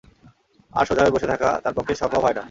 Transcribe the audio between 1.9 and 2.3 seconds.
সম্ভব